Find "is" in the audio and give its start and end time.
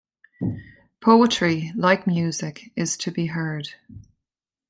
2.75-2.97